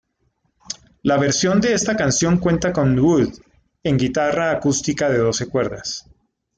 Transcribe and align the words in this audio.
La 1.03 1.19
versión 1.19 1.61
de 1.61 1.75
esta 1.75 1.95
canción 1.95 2.39
cuenta 2.39 2.73
con 2.73 2.97
Wood 2.99 3.37
en 3.83 3.97
guitarra 3.99 4.49
acústica 4.49 5.11
de 5.11 5.19
doce 5.19 5.47
cuerdas. 5.47 6.09